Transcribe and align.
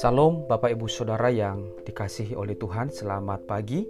Salam 0.00 0.48
Bapak 0.48 0.72
Ibu 0.72 0.88
Saudara 0.88 1.28
yang 1.28 1.68
dikasihi 1.84 2.32
oleh 2.32 2.56
Tuhan, 2.56 2.88
selamat 2.88 3.44
pagi. 3.44 3.84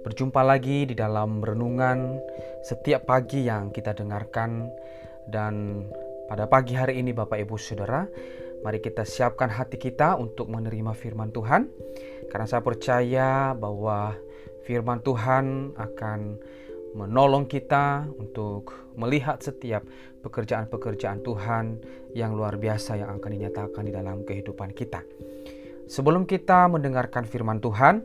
Berjumpa 0.00 0.40
lagi 0.40 0.88
di 0.88 0.96
dalam 0.96 1.44
renungan 1.44 2.16
setiap 2.64 3.04
pagi 3.04 3.44
yang 3.44 3.68
kita 3.68 3.92
dengarkan 3.92 4.72
dan 5.28 5.84
pada 6.32 6.48
pagi 6.48 6.72
hari 6.72 7.04
ini 7.04 7.12
Bapak 7.12 7.36
Ibu 7.36 7.60
Saudara, 7.60 8.08
mari 8.64 8.80
kita 8.80 9.04
siapkan 9.04 9.52
hati 9.52 9.76
kita 9.76 10.16
untuk 10.16 10.48
menerima 10.48 10.96
firman 10.96 11.28
Tuhan. 11.36 11.68
Karena 12.32 12.48
saya 12.48 12.64
percaya 12.64 13.52
bahwa 13.52 14.16
firman 14.64 15.04
Tuhan 15.04 15.76
akan 15.76 16.40
menolong 16.96 17.44
kita 17.48 18.08
untuk 18.16 18.92
melihat 18.96 19.40
setiap 19.40 19.84
pekerjaan-pekerjaan 20.24 21.20
Tuhan 21.22 21.64
yang 22.16 22.34
luar 22.34 22.56
biasa 22.56 22.98
yang 22.98 23.10
akan 23.16 23.30
dinyatakan 23.32 23.82
di 23.86 23.92
dalam 23.92 24.24
kehidupan 24.24 24.72
kita. 24.72 25.04
Sebelum 25.88 26.28
kita 26.28 26.68
mendengarkan 26.68 27.24
firman 27.24 27.64
Tuhan, 27.64 28.04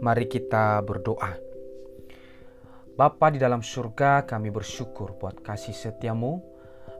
mari 0.00 0.24
kita 0.28 0.80
berdoa. 0.80 1.36
Bapa 2.98 3.30
di 3.30 3.38
dalam 3.38 3.62
surga, 3.62 4.26
kami 4.26 4.50
bersyukur 4.50 5.14
buat 5.20 5.38
kasih 5.38 5.76
setiamu, 5.76 6.42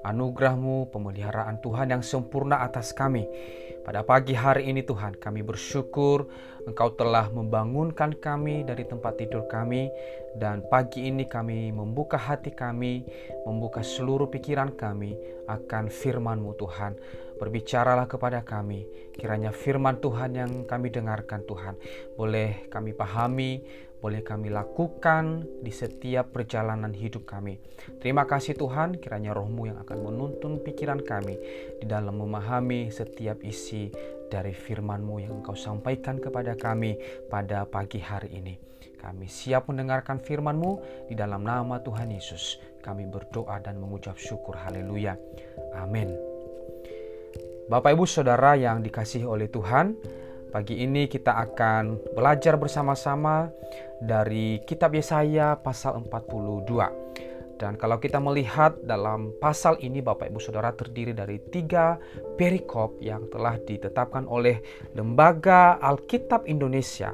anugerahmu, 0.06 0.94
pemeliharaan 0.94 1.58
Tuhan 1.58 1.90
yang 1.90 2.02
sempurna 2.06 2.62
atas 2.62 2.94
kami. 2.94 3.26
Pada 3.88 4.04
pagi 4.04 4.36
hari 4.36 4.68
ini 4.68 4.84
Tuhan, 4.84 5.16
kami 5.16 5.40
bersyukur 5.40 6.28
Engkau 6.68 6.92
telah 6.92 7.32
membangunkan 7.32 8.20
kami 8.20 8.60
dari 8.60 8.84
tempat 8.84 9.16
tidur 9.16 9.48
kami 9.48 9.88
dan 10.36 10.60
pagi 10.68 11.08
ini 11.08 11.24
kami 11.24 11.72
membuka 11.72 12.20
hati 12.20 12.52
kami, 12.52 13.08
membuka 13.48 13.80
seluruh 13.80 14.28
pikiran 14.28 14.76
kami 14.76 15.16
akan 15.48 15.88
firman-Mu 15.88 16.52
Tuhan. 16.60 17.00
Berbicaralah 17.40 18.04
kepada 18.04 18.44
kami, 18.44 18.84
kiranya 19.16 19.56
firman 19.56 19.96
Tuhan 20.04 20.36
yang 20.36 20.52
kami 20.68 20.92
dengarkan 20.92 21.48
Tuhan, 21.48 21.80
boleh 22.12 22.68
kami 22.68 22.92
pahami, 22.92 23.64
boleh 23.98 24.22
kami 24.22 24.50
lakukan 24.50 25.42
di 25.62 25.74
setiap 25.74 26.30
perjalanan 26.30 26.94
hidup 26.94 27.26
kami. 27.26 27.58
Terima 27.98 28.24
kasih 28.24 28.54
Tuhan, 28.54 29.02
kiranya 29.02 29.34
rohmu 29.34 29.66
yang 29.66 29.78
akan 29.82 29.98
menuntun 30.06 30.62
pikiran 30.62 31.02
kami 31.02 31.34
di 31.82 31.86
dalam 31.86 32.22
memahami 32.22 32.94
setiap 32.94 33.42
isi 33.42 33.90
dari 34.30 34.54
firman-Mu 34.54 35.14
yang 35.18 35.42
Engkau 35.42 35.58
sampaikan 35.58 36.22
kepada 36.22 36.54
kami 36.54 36.94
pada 37.26 37.66
pagi 37.66 37.98
hari 37.98 38.38
ini. 38.38 38.54
Kami 38.98 39.30
siap 39.30 39.70
mendengarkan 39.70 40.18
firman-Mu 40.18 41.06
di 41.06 41.14
dalam 41.14 41.46
nama 41.46 41.78
Tuhan 41.82 42.10
Yesus. 42.10 42.58
Kami 42.82 43.06
berdoa 43.06 43.58
dan 43.62 43.78
mengucap 43.78 44.18
syukur. 44.18 44.58
Haleluya. 44.58 45.14
Amin. 45.78 46.14
Bapak 47.68 47.94
Ibu 47.94 48.08
Saudara 48.08 48.56
yang 48.56 48.80
dikasihi 48.80 49.28
oleh 49.28 49.52
Tuhan, 49.52 49.92
Pagi 50.48 50.80
ini 50.80 51.04
kita 51.12 51.36
akan 51.44 52.16
belajar 52.16 52.56
bersama-sama 52.56 53.52
dari 54.00 54.64
kitab 54.64 54.96
Yesaya 54.96 55.60
pasal 55.60 56.00
42. 56.08 56.64
Dan 57.60 57.76
kalau 57.76 58.00
kita 58.00 58.16
melihat 58.16 58.80
dalam 58.80 59.34
pasal 59.42 59.76
ini 59.84 60.00
Bapak 60.00 60.32
Ibu 60.32 60.40
Saudara 60.40 60.72
terdiri 60.72 61.12
dari 61.12 61.36
tiga 61.52 62.00
perikop 62.40 62.96
yang 63.02 63.28
telah 63.28 63.60
ditetapkan 63.60 64.24
oleh 64.24 64.62
Lembaga 64.96 65.76
Alkitab 65.84 66.48
Indonesia. 66.48 67.12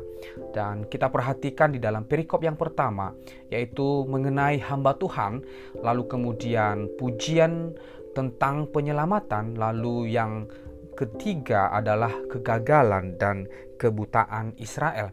Dan 0.55 0.87
kita 0.87 1.11
perhatikan 1.11 1.75
di 1.75 1.83
dalam 1.83 2.07
perikop 2.07 2.45
yang 2.45 2.55
pertama 2.55 3.11
yaitu 3.51 4.07
mengenai 4.07 4.63
hamba 4.63 4.95
Tuhan, 4.95 5.43
lalu 5.83 6.07
kemudian 6.07 6.87
pujian 7.03 7.75
tentang 8.15 8.71
penyelamatan, 8.71 9.59
lalu 9.59 10.15
yang 10.15 10.47
ketiga 10.95 11.71
adalah 11.75 12.11
kegagalan 12.31 13.19
dan 13.19 13.51
kebutaan 13.77 14.55
Israel. 14.57 15.11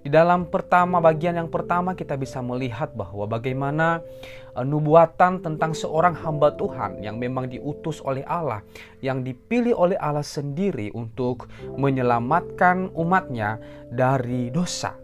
Di 0.00 0.08
dalam 0.08 0.48
pertama 0.48 0.96
bagian 0.96 1.36
yang 1.36 1.52
pertama 1.52 1.92
kita 1.92 2.16
bisa 2.16 2.40
melihat 2.40 2.96
bahwa 2.96 3.28
bagaimana 3.28 4.00
uh, 4.56 4.64
nubuatan 4.64 5.44
tentang 5.44 5.76
seorang 5.76 6.16
hamba 6.24 6.56
Tuhan 6.56 7.04
yang 7.04 7.20
memang 7.20 7.52
diutus 7.52 8.00
oleh 8.00 8.24
Allah, 8.24 8.64
yang 9.04 9.20
dipilih 9.20 9.76
oleh 9.76 10.00
Allah 10.00 10.24
sendiri 10.24 10.88
untuk 10.96 11.52
menyelamatkan 11.76 12.96
umatnya 12.96 13.60
dari 13.92 14.48
dosa. 14.48 14.96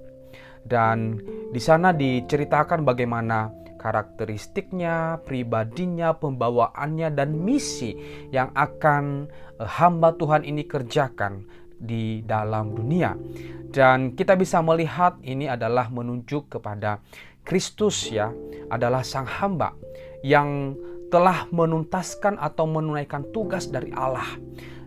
Dan 0.65 1.21
di 1.53 1.61
sana 1.61 1.93
diceritakan 1.93 2.81
bagaimana 2.81 3.53
karakteristiknya, 3.79 5.23
pribadinya, 5.23 6.17
pembawaannya, 6.17 7.13
dan 7.15 7.37
misi 7.37 7.95
yang 8.33 8.51
akan 8.53 9.29
eh, 9.61 9.69
hamba 9.69 10.17
Tuhan 10.17 10.43
ini 10.43 10.65
kerjakan 10.67 11.47
di 11.77 12.25
dalam 12.25 12.73
dunia. 12.73 13.15
Dan 13.71 14.17
kita 14.17 14.35
bisa 14.35 14.65
melihat 14.65 15.21
ini 15.21 15.47
adalah 15.47 15.93
menunjuk 15.93 16.59
kepada 16.59 17.05
Kristus 17.45 18.09
ya, 18.09 18.33
adalah 18.73 19.05
sang 19.05 19.29
hamba 19.29 19.77
yang 20.25 20.75
telah 21.13 21.47
menuntaskan 21.55 22.41
atau 22.41 22.67
menunaikan 22.67 23.31
tugas 23.31 23.71
dari 23.71 23.95
Allah. 23.95 24.27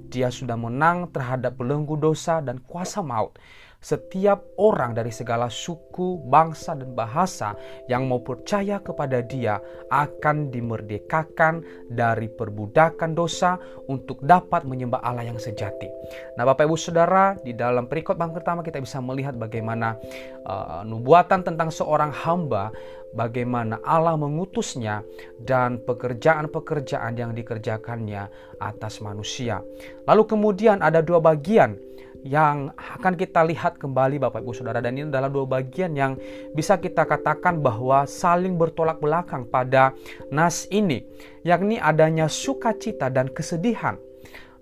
Dia 0.09 0.33
sudah 0.33 0.57
menang 0.57 1.13
terhadap 1.13 1.55
belenggu 1.55 1.95
dosa 1.95 2.41
dan 2.41 2.59
kuasa 2.65 3.05
maut 3.05 3.37
setiap 3.79 4.43
orang 4.59 4.91
dari 4.91 5.07
segala 5.07 5.47
suku, 5.47 6.19
bangsa, 6.27 6.75
dan 6.75 6.91
bahasa 6.91 7.55
yang 7.87 8.11
mau 8.11 8.19
percaya 8.19 8.83
kepada 8.83 9.23
Dia 9.23 9.55
akan 9.87 10.51
dimerdekakan 10.51 11.87
dari 11.87 12.27
perbudakan 12.27 13.15
dosa 13.15 13.55
untuk 13.87 14.19
dapat 14.19 14.67
menyembah 14.67 14.99
Allah 14.99 15.31
yang 15.31 15.39
sejati. 15.39 15.87
Nah, 16.35 16.43
Bapak 16.43 16.67
Ibu 16.67 16.75
Saudara, 16.75 17.39
di 17.39 17.55
dalam 17.55 17.87
perikop 17.87 18.19
yang 18.19 18.35
pertama 18.35 18.59
kita 18.67 18.83
bisa 18.83 18.99
melihat 18.99 19.39
bagaimana 19.39 19.95
uh, 20.43 20.83
nubuatan 20.83 21.47
tentang 21.47 21.71
seorang 21.71 22.11
hamba 22.11 22.75
bagaimana 23.15 23.81
Allah 23.81 24.19
mengutusnya 24.19 25.01
dan 25.41 25.81
pekerjaan-pekerjaan 25.87 27.15
yang 27.15 27.31
dikerjakannya 27.33 28.27
atas 28.59 28.99
manusia. 28.99 29.63
Lalu 30.05 30.23
kemudian 30.27 30.83
ada 30.83 30.99
dua 31.01 31.23
bagian 31.23 31.79
yang 32.23 32.75
akan 32.75 33.15
kita 33.15 33.43
lihat 33.47 33.79
kembali 33.79 34.19
Bapak 34.19 34.43
Ibu 34.43 34.51
Saudara 34.51 34.83
dan 34.83 34.95
ini 34.99 35.07
adalah 35.07 35.31
dua 35.31 35.47
bagian 35.47 35.95
yang 35.95 36.19
bisa 36.51 36.75
kita 36.75 37.07
katakan 37.07 37.63
bahwa 37.63 38.03
saling 38.03 38.59
bertolak 38.59 38.99
belakang 38.99 39.47
pada 39.47 39.95
nas 40.27 40.67
ini 40.71 41.07
yakni 41.47 41.79
adanya 41.79 42.27
sukacita 42.27 43.07
dan 43.07 43.31
kesedihan. 43.31 43.95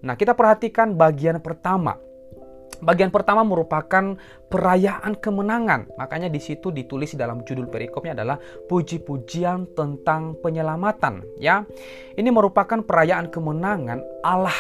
Nah, 0.06 0.14
kita 0.14 0.38
perhatikan 0.38 0.94
bagian 0.94 1.42
pertama. 1.42 1.98
Bagian 2.78 3.10
pertama 3.10 3.42
merupakan 3.42 4.14
perayaan 4.54 5.18
kemenangan. 5.18 5.90
Makanya 5.98 6.30
di 6.30 6.38
situ 6.38 6.70
ditulis 6.70 7.18
dalam 7.18 7.42
judul 7.42 7.66
perikopnya 7.66 8.14
adalah 8.14 8.38
puji-pujian 8.70 9.74
tentang 9.74 10.38
penyelamatan, 10.46 11.26
ya. 11.42 11.66
Ini 12.14 12.30
merupakan 12.30 12.86
perayaan 12.86 13.34
kemenangan 13.34 13.98
Allah 14.22 14.54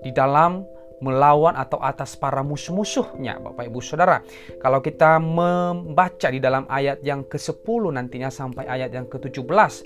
di 0.00 0.08
dalam 0.16 0.64
melawan 1.02 1.58
atau 1.58 1.82
atas 1.82 2.14
para 2.14 2.46
musuh-musuhnya 2.46 3.42
Bapak 3.42 3.66
Ibu 3.66 3.82
Saudara. 3.82 4.22
Kalau 4.62 4.78
kita 4.78 5.18
membaca 5.18 6.30
di 6.30 6.38
dalam 6.38 6.64
ayat 6.70 7.02
yang 7.02 7.26
ke-10 7.26 7.82
nantinya 7.90 8.30
sampai 8.30 8.70
ayat 8.70 8.94
yang 8.94 9.10
ke-17 9.10 9.82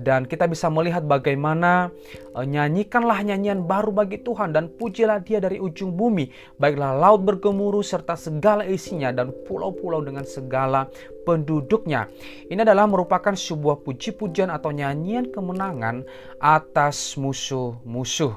dan 0.00 0.24
kita 0.24 0.48
bisa 0.48 0.72
melihat 0.72 1.04
bagaimana 1.04 1.92
e, 2.32 2.40
nyanyikanlah 2.48 3.20
nyanyian 3.20 3.68
baru 3.68 3.92
bagi 3.92 4.24
Tuhan 4.24 4.56
dan 4.56 4.72
pujilah 4.72 5.20
dia 5.20 5.44
dari 5.44 5.60
ujung 5.60 5.92
bumi. 5.92 6.56
Baiklah 6.56 6.96
laut 6.96 7.20
bergemuruh 7.28 7.84
serta 7.84 8.16
segala 8.16 8.64
isinya 8.64 9.12
dan 9.12 9.28
pulau-pulau 9.44 10.00
dengan 10.00 10.24
segala 10.24 10.88
penduduknya. 11.28 12.08
Ini 12.48 12.64
adalah 12.64 12.88
merupakan 12.88 13.36
sebuah 13.36 13.84
puji-pujian 13.84 14.48
atau 14.48 14.72
nyanyian 14.72 15.28
kemenangan 15.28 16.08
atas 16.40 17.20
musuh-musuh 17.20 18.32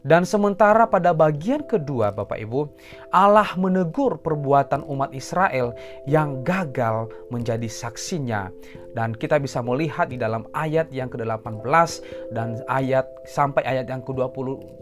dan 0.00 0.24
sementara 0.24 0.88
pada 0.88 1.12
bagian 1.12 1.60
kedua 1.64 2.08
Bapak 2.08 2.40
Ibu, 2.40 2.72
Allah 3.12 3.52
menegur 3.60 4.16
perbuatan 4.20 4.84
umat 4.88 5.12
Israel 5.12 5.76
yang 6.08 6.40
gagal 6.40 7.12
menjadi 7.28 7.68
saksinya. 7.68 8.48
Dan 8.96 9.14
kita 9.14 9.38
bisa 9.38 9.60
melihat 9.60 10.10
di 10.10 10.18
dalam 10.18 10.48
ayat 10.56 10.90
yang 10.90 11.12
ke-18 11.12 11.62
dan 12.32 12.58
ayat 12.66 13.06
sampai 13.28 13.62
ayat 13.62 13.86
yang 13.86 14.02
ke-20 14.02 14.80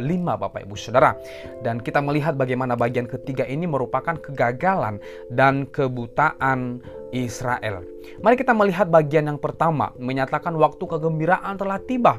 lima 0.00 0.40
Bapak 0.40 0.64
Ibu 0.64 0.76
Saudara. 0.78 1.12
Dan 1.60 1.80
kita 1.82 2.00
melihat 2.00 2.38
bagaimana 2.38 2.72
bagian 2.72 3.04
ketiga 3.04 3.44
ini 3.44 3.68
merupakan 3.68 4.16
kegagalan 4.16 4.96
dan 5.28 5.68
kebutaan 5.68 6.80
Israel. 7.12 7.84
Mari 8.20 8.34
kita 8.40 8.56
melihat 8.56 8.88
bagian 8.90 9.28
yang 9.30 9.38
pertama, 9.38 9.94
menyatakan 10.00 10.56
waktu 10.56 10.82
kegembiraan 10.82 11.54
telah 11.60 11.78
tiba. 11.84 12.18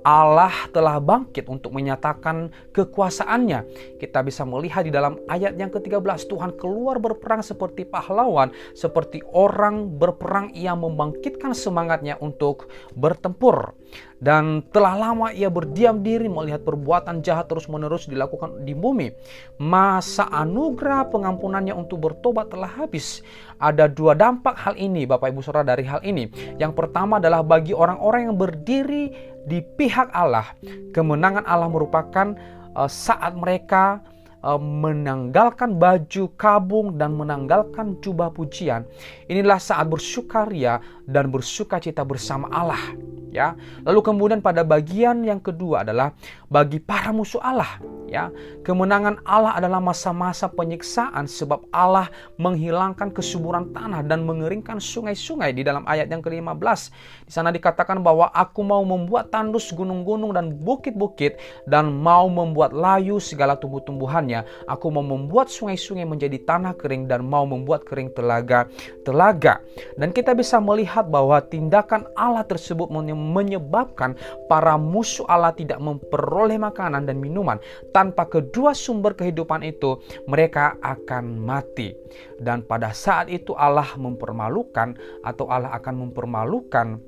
Allah 0.00 0.52
telah 0.72 0.96
bangkit 0.96 1.44
untuk 1.48 1.76
menyatakan 1.76 2.48
kekuasaannya. 2.72 3.60
Kita 4.00 4.24
bisa 4.24 4.48
melihat 4.48 4.88
di 4.88 4.92
dalam 4.92 5.20
ayat 5.28 5.56
yang 5.60 5.68
ke-13 5.68 6.28
Tuhan 6.28 6.56
keluar 6.56 6.96
berperang 6.96 7.44
seperti 7.44 7.84
pahlawan, 7.84 8.52
seperti 8.72 9.20
orang 9.36 9.92
berperang 10.00 10.52
ia 10.56 10.72
membangkitkan 10.72 11.52
semangatnya 11.52 12.16
untuk 12.20 12.72
bertempur. 12.96 13.76
Dan 14.20 14.60
telah 14.68 14.94
lama 15.00 15.32
ia 15.32 15.48
berdiam 15.48 16.04
diri 16.04 16.28
melihat 16.28 16.60
perbuatan 16.60 17.24
jahat 17.24 17.48
terus-menerus 17.48 18.04
dilakukan 18.04 18.68
di 18.68 18.76
bumi. 18.76 19.08
Masa 19.56 20.28
anugerah 20.28 21.08
pengampunannya 21.08 21.72
untuk 21.72 22.04
bertobat 22.04 22.52
telah 22.52 22.68
habis. 22.68 23.24
Ada 23.56 23.88
dua 23.88 24.12
dampak 24.12 24.56
hal 24.60 24.76
ini, 24.76 25.08
Bapak 25.08 25.32
Ibu 25.32 25.40
Saudara, 25.40 25.72
dari 25.72 25.88
hal 25.88 26.04
ini. 26.04 26.28
Yang 26.60 26.76
pertama 26.76 27.16
adalah 27.16 27.40
bagi 27.40 27.72
orang-orang 27.72 28.28
yang 28.28 28.36
berdiri 28.36 29.12
di 29.48 29.64
pihak 29.64 30.12
Allah, 30.12 30.52
kemenangan 30.92 31.48
Allah 31.48 31.72
merupakan 31.72 32.36
uh, 32.76 32.88
saat 32.88 33.32
mereka 33.32 34.04
uh, 34.44 34.60
menanggalkan 34.60 35.76
baju 35.76 36.24
kabung 36.36 36.96
dan 36.96 37.16
menanggalkan 37.16 38.00
jubah 38.04 38.32
pujian. 38.32 38.84
Inilah 39.28 39.60
saat 39.60 39.88
bersukaria 39.88 40.80
dan 41.10 41.34
bersuka 41.34 41.82
cita 41.82 42.06
bersama 42.06 42.46
Allah 42.54 42.94
ya. 43.30 43.54
Lalu 43.86 44.00
kemudian 44.02 44.40
pada 44.42 44.66
bagian 44.66 45.22
yang 45.22 45.38
kedua 45.38 45.86
adalah 45.86 46.12
bagi 46.50 46.82
para 46.82 47.14
musuh 47.14 47.38
Allah, 47.38 47.78
ya. 48.10 48.28
Kemenangan 48.66 49.22
Allah 49.22 49.54
adalah 49.56 49.78
masa-masa 49.78 50.50
penyiksaan 50.50 51.30
sebab 51.30 51.62
Allah 51.70 52.10
menghilangkan 52.42 53.14
kesuburan 53.14 53.70
tanah 53.70 54.02
dan 54.04 54.26
mengeringkan 54.26 54.82
sungai-sungai 54.82 55.54
di 55.54 55.62
dalam 55.62 55.86
ayat 55.86 56.10
yang 56.10 56.20
ke-15. 56.20 56.90
Di 57.24 57.32
sana 57.32 57.54
dikatakan 57.54 58.02
bahwa 58.02 58.28
aku 58.34 58.66
mau 58.66 58.82
membuat 58.82 59.30
tandus 59.30 59.70
gunung-gunung 59.70 60.34
dan 60.34 60.58
bukit-bukit 60.58 61.38
dan 61.70 61.94
mau 61.94 62.26
membuat 62.26 62.74
layu 62.74 63.22
segala 63.22 63.54
tumbuh-tumbuhannya. 63.54 64.42
Aku 64.66 64.90
mau 64.90 65.06
membuat 65.06 65.48
sungai-sungai 65.48 66.04
menjadi 66.04 66.42
tanah 66.42 66.74
kering 66.74 67.06
dan 67.06 67.22
mau 67.22 67.46
membuat 67.46 67.86
kering 67.86 68.10
telaga-telaga. 68.12 69.62
Dan 69.94 70.10
kita 70.10 70.34
bisa 70.34 70.58
melihat 70.58 70.99
bahwa 71.04 71.40
tindakan 71.44 72.08
Allah 72.14 72.44
tersebut 72.44 72.88
menyebabkan 73.14 74.16
para 74.46 74.74
musuh 74.80 75.26
Allah 75.28 75.54
tidak 75.54 75.78
memperoleh 75.78 76.56
makanan 76.56 77.04
dan 77.08 77.18
minuman. 77.18 77.58
Tanpa 77.90 78.26
kedua 78.26 78.72
sumber 78.72 79.16
kehidupan 79.16 79.64
itu, 79.64 80.00
mereka 80.26 80.76
akan 80.80 81.40
mati. 81.40 81.92
Dan 82.40 82.64
pada 82.64 82.90
saat 82.92 83.28
itu 83.28 83.54
Allah 83.54 83.86
mempermalukan 83.94 84.96
atau 85.24 85.46
Allah 85.48 85.74
akan 85.76 86.08
mempermalukan 86.08 87.00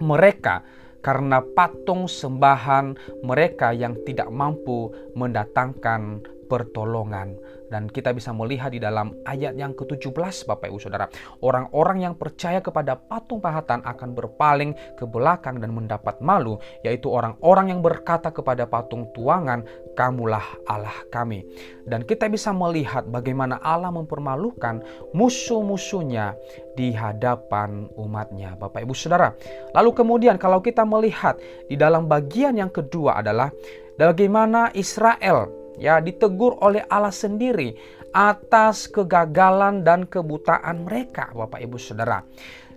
mereka 0.00 0.64
karena 1.06 1.38
patung 1.38 2.10
sembahan 2.10 2.98
mereka 3.22 3.70
yang 3.70 3.94
tidak 4.02 4.26
mampu 4.26 4.90
mendatangkan 5.14 6.18
pertolongan. 6.46 7.36
Dan 7.66 7.90
kita 7.90 8.14
bisa 8.14 8.30
melihat 8.30 8.70
di 8.70 8.78
dalam 8.78 9.10
ayat 9.26 9.58
yang 9.58 9.74
ke-17 9.74 10.46
Bapak 10.46 10.70
Ibu 10.70 10.78
Saudara. 10.78 11.10
Orang-orang 11.42 12.06
yang 12.06 12.14
percaya 12.14 12.62
kepada 12.62 12.94
patung 12.94 13.42
pahatan 13.42 13.82
akan 13.82 14.14
berpaling 14.14 14.70
ke 14.94 15.02
belakang 15.02 15.58
dan 15.58 15.74
mendapat 15.74 16.22
malu. 16.22 16.62
Yaitu 16.86 17.10
orang-orang 17.10 17.74
yang 17.74 17.80
berkata 17.82 18.30
kepada 18.30 18.70
patung 18.70 19.10
tuangan, 19.10 19.66
kamulah 19.98 20.46
Allah 20.70 20.94
kami. 21.10 21.42
Dan 21.82 22.06
kita 22.06 22.30
bisa 22.30 22.54
melihat 22.54 23.02
bagaimana 23.10 23.58
Allah 23.58 23.90
mempermalukan 23.90 24.86
musuh-musuhnya 25.10 26.38
di 26.78 26.94
hadapan 26.94 27.90
umatnya 27.98 28.54
Bapak 28.54 28.86
Ibu 28.86 28.94
Saudara. 28.94 29.34
Lalu 29.74 29.90
kemudian 29.96 30.36
kalau 30.38 30.62
kita 30.62 30.86
melihat 30.86 31.34
di 31.66 31.74
dalam 31.74 32.06
bagian 32.06 32.54
yang 32.54 32.70
kedua 32.70 33.18
adalah 33.18 33.50
bagaimana 33.96 34.70
Israel 34.76 35.65
ya 35.76 36.00
ditegur 36.00 36.56
oleh 36.60 36.84
Allah 36.88 37.12
sendiri 37.12 37.76
atas 38.16 38.88
kegagalan 38.88 39.84
dan 39.84 40.08
kebutaan 40.08 40.88
mereka 40.88 41.32
Bapak 41.36 41.60
Ibu 41.60 41.76
Saudara. 41.76 42.24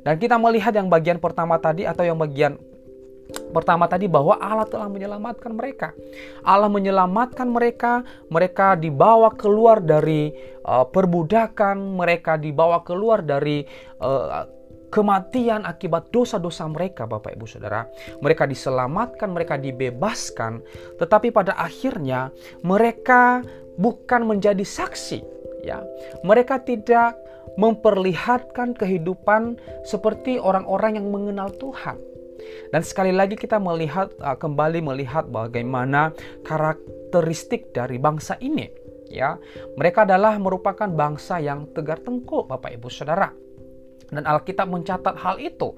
Dan 0.03 0.15
kita 0.19 0.39
melihat 0.39 0.71
yang 0.75 0.87
bagian 0.87 1.19
pertama 1.19 1.59
tadi 1.59 1.83
atau 1.83 2.03
yang 2.07 2.19
bagian 2.19 2.55
pertama 3.53 3.85
tadi 3.85 4.09
bahwa 4.09 4.35
Allah 4.41 4.65
telah 4.65 4.89
menyelamatkan 4.89 5.53
mereka. 5.53 5.93
Allah 6.41 6.71
menyelamatkan 6.71 7.45
mereka, 7.45 8.01
mereka 8.31 8.73
dibawa 8.73 9.29
keluar 9.37 9.83
dari 9.83 10.33
uh, 10.65 10.85
perbudakan, 10.87 11.99
mereka 11.99 12.35
dibawa 12.41 12.81
keluar 12.81 13.21
dari 13.21 13.63
uh, 14.01 14.58
kematian 14.89 15.63
akibat 15.63 16.09
dosa-dosa 16.09 16.65
mereka 16.67 17.05
Bapak 17.05 17.37
Ibu 17.37 17.45
Saudara. 17.45 17.85
Mereka 18.19 18.49
diselamatkan, 18.49 19.29
mereka 19.31 19.55
dibebaskan, 19.55 20.61
tetapi 20.97 21.29
pada 21.29 21.55
akhirnya 21.55 22.33
mereka 22.65 23.45
bukan 23.79 24.27
menjadi 24.27 24.65
saksi 24.65 25.21
ya. 25.63 25.79
Mereka 26.25 26.65
tidak 26.65 27.15
memperlihatkan 27.55 28.75
kehidupan 28.75 29.57
seperti 29.87 30.37
orang-orang 30.37 30.99
yang 30.99 31.07
mengenal 31.09 31.49
Tuhan. 31.57 31.97
Dan 32.71 32.81
sekali 32.81 33.11
lagi 33.11 33.35
kita 33.35 33.59
melihat 33.59 34.09
uh, 34.23 34.37
kembali 34.37 34.79
melihat 34.79 35.27
bagaimana 35.27 36.15
karakteristik 36.47 37.75
dari 37.75 37.99
bangsa 37.99 38.39
ini 38.39 38.69
ya. 39.11 39.35
Mereka 39.75 40.07
adalah 40.07 40.39
merupakan 40.39 40.87
bangsa 40.87 41.43
yang 41.43 41.67
tegar 41.75 41.99
tengkuk 41.99 42.47
Bapak 42.47 42.73
Ibu 42.79 42.87
Saudara 42.87 43.48
dan 44.09 44.25
Alkitab 44.25 44.67
mencatat 44.69 45.15
hal 45.17 45.37
itu. 45.41 45.77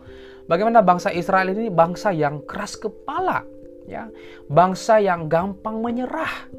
Bagaimana 0.49 0.83
bangsa 0.83 1.13
Israel 1.13 1.53
ini 1.53 1.71
bangsa 1.71 2.11
yang 2.11 2.43
keras 2.43 2.75
kepala, 2.75 3.45
ya. 3.87 4.09
Bangsa 4.51 4.99
yang 4.99 5.31
gampang 5.31 5.79
menyerah, 5.79 6.49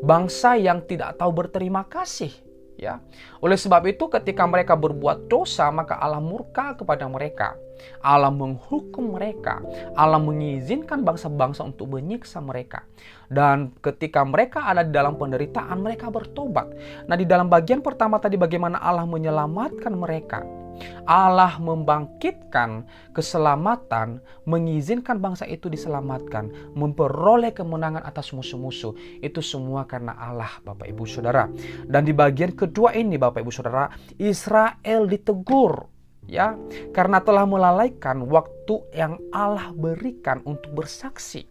bangsa 0.00 0.56
yang 0.56 0.80
tidak 0.88 1.20
tahu 1.20 1.34
berterima 1.34 1.84
kasih, 1.84 2.32
ya. 2.80 3.02
Oleh 3.44 3.58
sebab 3.58 3.84
itu 3.90 4.08
ketika 4.08 4.46
mereka 4.48 4.78
berbuat 4.78 5.28
dosa, 5.28 5.68
maka 5.68 5.98
Allah 6.00 6.22
murka 6.22 6.78
kepada 6.78 7.04
mereka. 7.10 7.58
Allah 7.98 8.30
menghukum 8.30 9.18
mereka. 9.18 9.58
Allah 9.98 10.22
mengizinkan 10.22 11.02
bangsa-bangsa 11.02 11.66
untuk 11.66 11.90
menyiksa 11.98 12.38
mereka. 12.38 12.86
Dan 13.26 13.74
ketika 13.82 14.22
mereka 14.22 14.70
ada 14.70 14.86
di 14.86 14.94
dalam 14.94 15.18
penderitaan, 15.18 15.82
mereka 15.82 16.06
bertobat. 16.06 16.70
Nah, 17.10 17.18
di 17.18 17.26
dalam 17.26 17.50
bagian 17.50 17.82
pertama 17.82 18.22
tadi 18.22 18.38
bagaimana 18.38 18.78
Allah 18.78 19.02
menyelamatkan 19.02 19.92
mereka 19.98 20.61
Allah 21.04 21.58
membangkitkan 21.58 22.86
keselamatan, 23.12 24.22
mengizinkan 24.46 25.18
bangsa 25.18 25.48
itu 25.48 25.66
diselamatkan, 25.66 26.50
memperoleh 26.76 27.50
kemenangan 27.50 28.02
atas 28.06 28.30
musuh-musuh. 28.30 28.94
Itu 29.20 29.42
semua 29.42 29.84
karena 29.84 30.14
Allah, 30.14 30.50
Bapak 30.62 30.86
Ibu 30.88 31.04
Saudara. 31.04 31.50
Dan 31.86 32.06
di 32.06 32.14
bagian 32.14 32.54
kedua 32.54 32.94
ini, 32.94 33.18
Bapak 33.18 33.42
Ibu 33.42 33.52
Saudara, 33.52 33.90
Israel 34.16 35.10
ditegur 35.10 35.92
ya 36.30 36.54
karena 36.94 37.18
telah 37.18 37.42
melalaikan 37.42 38.22
waktu 38.30 38.78
yang 38.94 39.18
Allah 39.34 39.74
berikan 39.74 40.38
untuk 40.46 40.70
bersaksi 40.70 41.50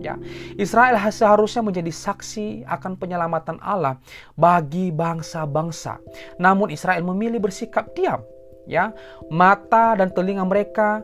ya 0.00 0.16
Israel 0.56 0.96
seharusnya 1.12 1.60
menjadi 1.60 1.92
saksi 1.92 2.64
akan 2.64 2.96
penyelamatan 2.96 3.60
Allah 3.60 4.00
bagi 4.32 4.88
bangsa-bangsa 4.88 6.00
namun 6.40 6.72
Israel 6.72 7.04
memilih 7.04 7.44
bersikap 7.44 7.92
diam 7.92 8.24
ya 8.66 8.92
mata 9.32 9.96
dan 9.96 10.12
telinga 10.12 10.44
mereka 10.44 11.02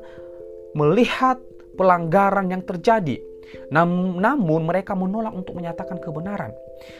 melihat 0.77 1.39
pelanggaran 1.79 2.53
yang 2.53 2.63
terjadi 2.63 3.23
namun 3.73 4.65
mereka 4.65 4.97
menolak 4.97 5.33
untuk 5.33 5.57
menyatakan 5.57 6.01
kebenaran. 6.01 6.53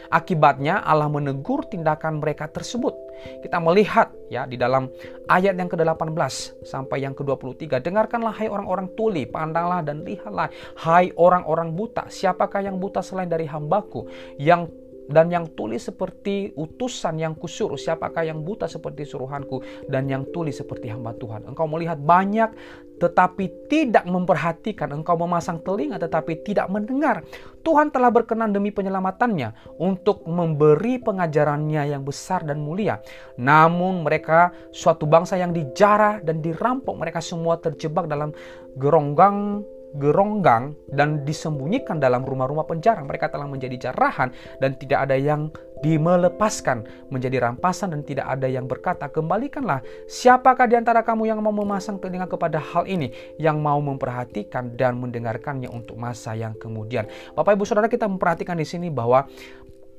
Akibatnya 0.07 0.79
Allah 0.79 1.11
menegur 1.11 1.67
tindakan 1.67 2.23
mereka 2.23 2.47
tersebut. 2.47 2.95
Kita 3.43 3.59
melihat 3.59 4.15
ya 4.31 4.47
di 4.47 4.55
dalam 4.55 4.87
ayat 5.27 5.59
yang 5.59 5.69
ke-18 5.69 6.63
sampai 6.63 7.03
yang 7.03 7.13
ke-23. 7.13 7.83
Dengarkanlah 7.83 8.33
hai 8.35 8.47
orang-orang 8.47 8.87
tuli, 8.95 9.27
pandanglah 9.27 9.83
dan 9.83 10.07
lihatlah 10.07 10.49
hai 10.87 11.11
orang-orang 11.19 11.75
buta. 11.75 12.07
Siapakah 12.07 12.63
yang 12.63 12.79
buta 12.79 13.03
selain 13.03 13.27
dari 13.27 13.45
hambaku 13.49 14.07
yang 14.39 14.69
dan 15.11 15.27
yang 15.27 15.51
tulis 15.51 15.83
seperti 15.83 16.55
utusan 16.55 17.19
yang 17.19 17.35
kusuruh 17.35 17.75
siapakah 17.75 18.23
yang 18.23 18.39
buta 18.43 18.71
seperti 18.71 19.03
suruhanku? 19.03 19.63
Dan 19.91 20.07
yang 20.07 20.29
tulis 20.31 20.55
seperti 20.55 20.87
hamba 20.91 21.11
Tuhan. 21.19 21.43
Engkau 21.47 21.67
melihat 21.67 21.99
banyak 21.99 22.55
tetapi 23.03 23.67
tidak 23.67 24.07
memperhatikan. 24.07 24.95
Engkau 24.95 25.19
memasang 25.19 25.59
telinga 25.59 25.99
tetapi 25.99 26.39
tidak 26.47 26.71
mendengar. 26.71 27.27
Tuhan 27.63 27.91
telah 27.91 28.11
berkenan 28.11 28.55
demi 28.55 28.71
penyelamatannya 28.71 29.75
untuk 29.79 30.23
memberi 30.27 30.99
pengajarannya 31.03 31.91
yang 31.91 32.03
besar 32.03 32.47
dan 32.47 32.63
mulia. 32.63 33.03
Namun 33.35 34.07
mereka 34.07 34.55
suatu 34.71 35.03
bangsa 35.03 35.35
yang 35.35 35.51
dijarah 35.51 36.23
dan 36.23 36.39
dirampok 36.39 36.95
mereka 36.95 37.19
semua 37.19 37.59
terjebak 37.59 38.07
dalam 38.07 38.31
geronggang 38.79 39.63
geronggang 39.93 40.73
dan 40.89 41.21
disembunyikan 41.21 42.01
dalam 42.01 42.25
rumah-rumah 42.25 42.65
penjara. 42.65 43.01
Mereka 43.05 43.29
telah 43.29 43.45
menjadi 43.45 43.89
jarahan 43.89 44.33
dan 44.57 44.73
tidak 44.77 45.09
ada 45.09 45.15
yang 45.17 45.53
dimelepaskan 45.83 46.87
menjadi 47.11 47.43
rampasan 47.43 47.91
dan 47.91 48.01
tidak 48.07 48.25
ada 48.25 48.47
yang 48.47 48.65
berkata 48.65 49.11
kembalikanlah. 49.11 49.83
Siapakah 50.07 50.65
di 50.65 50.79
antara 50.79 51.03
kamu 51.03 51.27
yang 51.27 51.43
mau 51.43 51.51
memasang 51.51 51.99
telinga 51.99 52.25
kepada 52.25 52.57
hal 52.57 52.87
ini 52.87 53.11
yang 53.35 53.59
mau 53.59 53.77
memperhatikan 53.83 54.79
dan 54.79 54.97
mendengarkannya 54.97 55.67
untuk 55.67 55.99
masa 55.99 56.33
yang 56.33 56.55
kemudian? 56.55 57.05
Bapak 57.35 57.59
Ibu 57.59 57.67
Saudara 57.67 57.91
kita 57.91 58.07
memperhatikan 58.07 58.55
di 58.55 58.63
sini 58.63 58.87
bahwa 58.87 59.27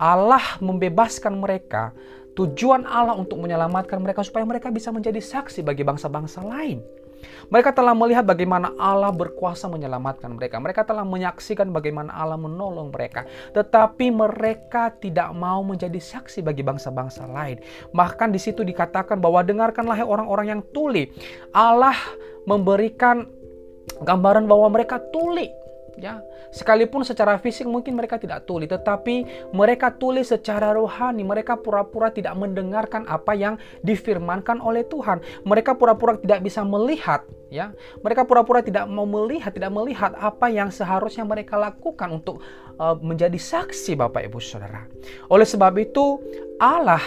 Allah 0.00 0.58
membebaskan 0.58 1.38
mereka 1.38 1.94
tujuan 2.34 2.82
Allah 2.88 3.14
untuk 3.14 3.38
menyelamatkan 3.38 4.00
mereka 4.02 4.26
supaya 4.26 4.42
mereka 4.42 4.72
bisa 4.72 4.90
menjadi 4.90 5.22
saksi 5.22 5.62
bagi 5.62 5.86
bangsa-bangsa 5.86 6.42
lain 6.42 6.82
Mereka 7.48 7.72
telah 7.72 7.96
melihat 7.96 8.22
bagaimana 8.22 8.72
Allah 8.76 9.10
berkuasa 9.10 9.66
menyelamatkan 9.66 10.32
mereka. 10.34 10.60
Mereka 10.60 10.84
telah 10.86 11.02
menyaksikan 11.02 11.72
bagaimana 11.72 12.12
Allah 12.12 12.38
menolong 12.38 12.92
mereka. 12.92 13.26
Tetapi 13.52 14.12
mereka 14.12 14.92
tidak 14.94 15.32
mau 15.32 15.64
menjadi 15.64 15.98
saksi 15.98 16.44
bagi 16.44 16.62
bangsa-bangsa 16.62 17.26
lain. 17.26 17.58
Bahkan 17.90 18.30
di 18.30 18.40
situ 18.40 18.62
dikatakan 18.62 19.18
bahwa 19.18 19.40
dengarkanlah 19.42 20.00
orang-orang 20.04 20.58
yang 20.58 20.62
tuli. 20.70 21.08
Allah 21.50 21.96
memberikan 22.44 23.24
gambaran 24.04 24.44
bahwa 24.48 24.68
mereka 24.72 25.00
tuli 25.12 25.63
ya 25.98 26.22
sekalipun 26.50 27.06
secara 27.06 27.38
fisik 27.38 27.66
mungkin 27.66 27.94
mereka 27.94 28.18
tidak 28.18 28.46
tuli 28.46 28.66
tetapi 28.70 29.50
mereka 29.54 29.94
tuli 29.94 30.22
secara 30.22 30.74
rohani. 30.74 31.22
Mereka 31.22 31.62
pura-pura 31.62 32.10
tidak 32.10 32.34
mendengarkan 32.38 33.06
apa 33.06 33.32
yang 33.34 33.54
difirmankan 33.82 34.58
oleh 34.62 34.86
Tuhan. 34.86 35.22
Mereka 35.46 35.78
pura-pura 35.78 36.18
tidak 36.18 36.44
bisa 36.44 36.62
melihat 36.62 37.26
ya. 37.50 37.74
Mereka 38.02 38.26
pura-pura 38.26 38.60
tidak 38.62 38.86
mau 38.90 39.06
melihat 39.06 39.54
tidak 39.54 39.70
melihat 39.70 40.12
apa 40.18 40.50
yang 40.50 40.70
seharusnya 40.74 41.22
mereka 41.22 41.58
lakukan 41.58 42.10
untuk 42.22 42.42
uh, 42.78 42.96
menjadi 42.98 43.36
saksi 43.36 43.98
Bapak 43.98 44.26
Ibu 44.26 44.38
Saudara. 44.42 44.86
Oleh 45.30 45.46
sebab 45.46 45.74
itu 45.78 46.20
Allah 46.58 47.02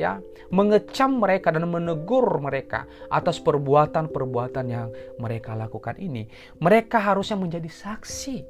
ya 0.00 0.24
mengecam 0.48 1.20
mereka 1.20 1.52
dan 1.52 1.68
menegur 1.68 2.24
mereka 2.40 2.88
atas 3.12 3.36
perbuatan-perbuatan 3.38 4.64
yang 4.66 4.88
mereka 5.20 5.52
lakukan 5.52 6.00
ini. 6.00 6.24
Mereka 6.58 6.96
harusnya 6.96 7.36
menjadi 7.36 7.68
saksi, 7.68 8.48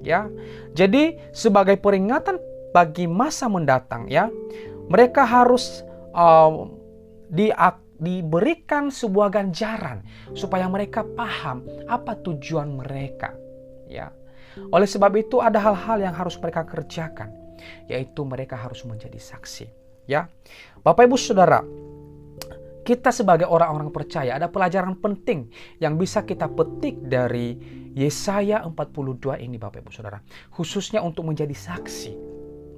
ya. 0.00 0.26
Jadi 0.72 1.20
sebagai 1.36 1.76
peringatan 1.76 2.40
bagi 2.72 3.04
masa 3.04 3.46
mendatang, 3.46 4.08
ya, 4.08 4.32
mereka 4.88 5.28
harus 5.28 5.84
uh, 6.16 6.66
di 7.28 7.52
diberikan 7.96 8.92
sebuah 8.92 9.32
ganjaran 9.32 10.04
supaya 10.36 10.68
mereka 10.68 11.00
paham 11.16 11.64
apa 11.88 12.16
tujuan 12.24 12.74
mereka, 12.74 13.36
ya. 13.86 14.10
Oleh 14.72 14.88
sebab 14.88 15.12
itu 15.20 15.44
ada 15.44 15.60
hal-hal 15.60 16.00
yang 16.00 16.16
harus 16.16 16.34
mereka 16.40 16.64
kerjakan, 16.64 17.28
yaitu 17.86 18.24
mereka 18.24 18.56
harus 18.56 18.82
menjadi 18.88 19.20
saksi. 19.20 19.85
Ya, 20.06 20.30
Bapak 20.86 21.10
Ibu 21.10 21.18
Saudara, 21.18 21.66
kita 22.86 23.10
sebagai 23.10 23.50
orang-orang 23.50 23.90
percaya 23.90 24.38
ada 24.38 24.46
pelajaran 24.46 24.94
penting 25.02 25.50
yang 25.82 25.98
bisa 25.98 26.22
kita 26.22 26.46
petik 26.46 27.02
dari 27.02 27.58
Yesaya 27.98 28.62
42 28.62 29.42
ini 29.42 29.58
Bapak 29.58 29.82
Ibu 29.82 29.90
Saudara, 29.90 30.22
khususnya 30.54 31.02
untuk 31.02 31.26
menjadi 31.26 31.52
saksi. 31.52 32.14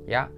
Ya. 0.08 0.32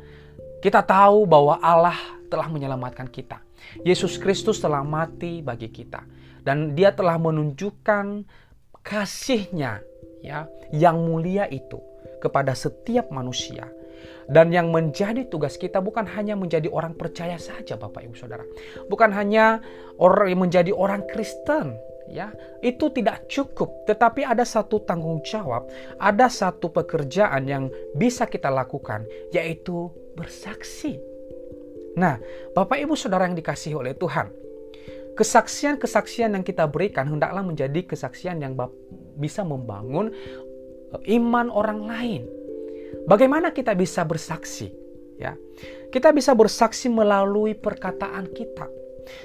Kita 0.61 0.85
tahu 0.85 1.25
bahwa 1.25 1.57
Allah 1.63 1.97
telah 2.29 2.51
menyelamatkan 2.51 3.09
kita. 3.09 3.41
Yesus 3.81 4.21
Kristus 4.21 4.61
telah 4.61 4.85
mati 4.85 5.41
bagi 5.41 5.73
kita 5.73 6.05
dan 6.45 6.77
dia 6.77 6.93
telah 6.93 7.17
menunjukkan 7.17 8.25
kasihnya 8.81 9.85
ya 10.25 10.49
yang 10.73 11.01
mulia 11.01 11.45
itu 11.49 11.81
kepada 12.21 12.57
setiap 12.57 13.09
manusia 13.13 13.69
dan 14.31 14.55
yang 14.55 14.71
menjadi 14.71 15.27
tugas 15.27 15.59
kita 15.59 15.83
bukan 15.83 16.07
hanya 16.07 16.39
menjadi 16.39 16.71
orang 16.71 16.95
percaya 16.95 17.37
saja 17.37 17.75
Bapak 17.75 18.07
Ibu 18.07 18.17
Saudara. 18.17 18.47
Bukan 18.87 19.11
hanya 19.11 19.59
orang 19.99 20.37
menjadi 20.39 20.71
orang 20.71 21.05
Kristen 21.11 21.75
ya. 22.11 22.35
Itu 22.61 22.91
tidak 22.91 23.31
cukup, 23.31 23.87
tetapi 23.87 24.27
ada 24.27 24.43
satu 24.43 24.83
tanggung 24.83 25.23
jawab, 25.23 25.71
ada 25.97 26.27
satu 26.27 26.69
pekerjaan 26.75 27.47
yang 27.47 27.65
bisa 27.95 28.27
kita 28.27 28.51
lakukan 28.51 29.07
yaitu 29.31 29.89
bersaksi. 30.19 30.99
Nah, 31.99 32.19
Bapak 32.55 32.79
Ibu 32.79 32.95
Saudara 32.95 33.27
yang 33.27 33.35
dikasihi 33.35 33.75
oleh 33.75 33.99
Tuhan, 33.99 34.31
kesaksian-kesaksian 35.19 36.39
yang 36.39 36.45
kita 36.47 36.71
berikan 36.71 37.11
hendaklah 37.11 37.43
menjadi 37.43 37.83
kesaksian 37.83 38.39
yang 38.39 38.55
bisa 39.19 39.43
membangun 39.43 40.15
iman 40.91 41.47
orang 41.51 41.87
lain 41.87 42.23
Bagaimana 43.07 43.51
kita 43.55 43.75
bisa 43.75 44.07
bersaksi? 44.07 44.71
Ya. 45.21 45.37
Kita 45.91 46.15
bisa 46.15 46.33
bersaksi 46.33 46.89
melalui 46.89 47.53
perkataan 47.59 48.31
kita. 48.31 48.71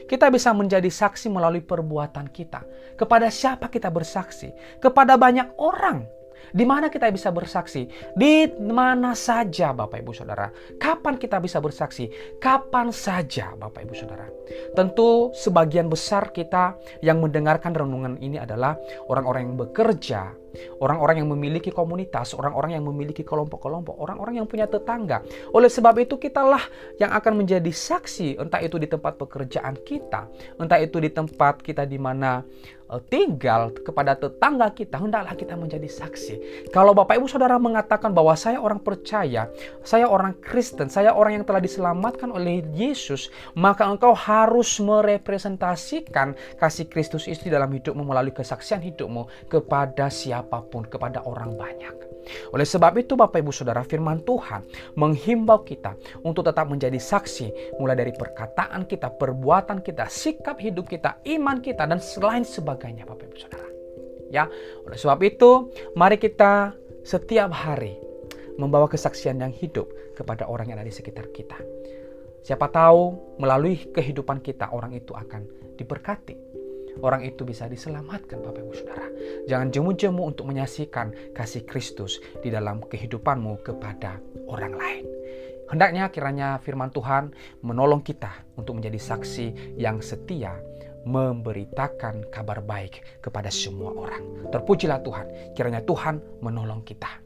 Kita 0.09 0.33
bisa 0.33 0.49
menjadi 0.51 0.89
saksi 0.89 1.29
melalui 1.29 1.61
perbuatan 1.61 2.33
kita. 2.33 2.65
Kepada 2.97 3.29
siapa 3.29 3.69
kita 3.69 3.91
bersaksi? 3.93 4.49
Kepada 4.81 5.15
banyak 5.15 5.55
orang. 5.61 6.09
Di 6.55 6.63
mana 6.63 6.87
kita 6.93 7.09
bisa 7.09 7.33
bersaksi? 7.33 7.89
Di 8.13 8.47
mana 8.61 9.17
saja 9.17 9.73
Bapak 9.73 9.99
Ibu 9.99 10.13
Saudara. 10.13 10.47
Kapan 10.77 11.17
kita 11.17 11.41
bisa 11.41 11.57
bersaksi? 11.59 12.07
Kapan 12.37 12.93
saja 12.93 13.51
Bapak 13.57 13.83
Ibu 13.83 13.95
Saudara. 13.97 14.29
Tentu 14.77 15.33
sebagian 15.33 15.89
besar 15.89 16.29
kita 16.31 16.77
yang 17.01 17.19
mendengarkan 17.19 17.73
renungan 17.73 18.15
ini 18.21 18.37
adalah 18.37 18.77
orang-orang 19.09 19.51
yang 19.51 19.57
bekerja, 19.57 20.31
orang-orang 20.79 21.23
yang 21.23 21.29
memiliki 21.31 21.69
komunitas, 21.71 22.33
orang-orang 22.33 22.77
yang 22.77 22.85
memiliki 22.85 23.21
kelompok-kelompok, 23.21 23.95
orang-orang 23.97 24.43
yang 24.43 24.47
punya 24.47 24.65
tetangga. 24.69 25.21
Oleh 25.51 25.69
sebab 25.71 25.95
itu 26.01 26.19
kitalah 26.19 26.61
yang 26.99 27.11
akan 27.13 27.45
menjadi 27.45 27.71
saksi, 27.71 28.39
entah 28.39 28.61
itu 28.61 28.75
di 28.77 28.87
tempat 28.89 29.15
pekerjaan 29.19 29.77
kita, 29.81 30.27
entah 30.59 30.79
itu 30.79 30.97
di 31.01 31.09
tempat 31.11 31.61
kita 31.61 31.83
di 31.87 31.97
mana 31.99 32.43
uh, 32.89 33.01
tinggal 33.01 33.73
kepada 33.73 34.17
tetangga 34.17 34.69
kita, 34.73 35.01
hendaklah 35.01 35.33
kita 35.33 35.57
menjadi 35.57 35.89
saksi. 35.89 36.35
Kalau 36.69 36.93
Bapak 36.93 37.17
Ibu 37.17 37.27
Saudara 37.29 37.57
mengatakan 37.57 38.13
bahwa 38.13 38.33
saya 38.37 38.61
orang 38.61 38.81
percaya, 38.81 39.49
saya 39.81 40.05
orang 40.05 40.37
Kristen, 40.41 40.89
saya 40.89 41.13
orang 41.13 41.41
yang 41.41 41.45
telah 41.45 41.61
diselamatkan 41.61 42.29
oleh 42.29 42.61
Yesus, 42.73 43.29
maka 43.57 43.87
engkau 43.87 44.13
harus 44.13 44.77
merepresentasikan 44.81 46.37
kasih 46.61 46.85
Kristus 46.89 47.25
itu 47.25 47.49
dalam 47.49 47.69
hidupmu 47.69 48.05
melalui 48.05 48.33
kesaksian 48.33 48.81
hidupmu 48.81 49.49
kepada 49.49 50.09
siapa 50.09 50.44
siapa 50.45 50.61
pun, 50.69 50.85
kepada 50.85 51.25
orang 51.25 51.57
banyak. 51.57 51.97
Oleh 52.53 52.69
sebab 52.69 52.93
itu 53.01 53.17
Bapak 53.17 53.41
Ibu 53.41 53.49
Saudara 53.49 53.81
firman 53.81 54.21
Tuhan 54.21 54.61
menghimbau 54.93 55.65
kita 55.65 55.97
untuk 56.21 56.45
tetap 56.45 56.69
menjadi 56.69 57.01
saksi 57.01 57.77
mulai 57.81 57.97
dari 57.97 58.13
perkataan 58.13 58.85
kita, 58.85 59.09
perbuatan 59.17 59.81
kita, 59.81 60.05
sikap 60.05 60.61
hidup 60.61 60.85
kita, 60.85 61.17
iman 61.25 61.57
kita 61.65 61.89
dan 61.89 61.97
selain 61.97 62.45
sebagainya 62.45 63.09
Bapak 63.09 63.25
Ibu 63.25 63.37
Saudara. 63.41 63.69
Ya, 64.29 64.45
oleh 64.85 64.97
sebab 64.97 65.17
itu 65.25 65.73
mari 65.97 66.21
kita 66.21 66.77
setiap 67.01 67.49
hari 67.49 67.97
membawa 68.61 68.85
kesaksian 68.85 69.41
yang 69.41 69.53
hidup 69.53 69.89
kepada 70.13 70.45
orang 70.45 70.69
yang 70.69 70.77
ada 70.77 70.89
di 70.89 70.93
sekitar 70.93 71.33
kita. 71.33 71.57
Siapa 72.45 72.69
tahu 72.69 73.33
melalui 73.41 73.89
kehidupan 73.89 74.45
kita 74.45 74.69
orang 74.69 74.93
itu 74.93 75.17
akan 75.17 75.49
diberkati 75.77 76.64
orang 77.01 77.25
itu 77.25 77.43
bisa 77.43 77.65
diselamatkan 77.65 78.39
Bapak 78.39 78.61
Ibu 78.61 78.73
Saudara. 78.75 79.07
Jangan 79.49 79.71
jemu-jemu 79.73 80.21
untuk 80.35 80.45
menyaksikan 80.47 81.35
kasih 81.35 81.65
Kristus 81.65 82.21
di 82.39 82.53
dalam 82.53 82.83
kehidupanmu 82.85 83.63
kepada 83.65 84.21
orang 84.47 84.73
lain. 84.75 85.05
Hendaknya 85.65 86.13
kiranya 86.13 86.61
firman 86.61 86.93
Tuhan 86.93 87.33
menolong 87.65 88.05
kita 88.05 88.29
untuk 88.53 88.77
menjadi 88.77 89.01
saksi 89.01 89.75
yang 89.81 89.97
setia 89.97 90.53
memberitakan 91.05 92.29
kabar 92.33 92.61
baik 92.65 93.21
kepada 93.21 93.49
semua 93.49 93.93
orang. 93.93 94.49
Terpujilah 94.49 95.01
Tuhan, 95.01 95.27
kiranya 95.53 95.81
Tuhan 95.85 96.21
menolong 96.41 96.81
kita. 96.85 97.25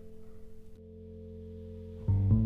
thank 2.10 2.32
you 2.32 2.38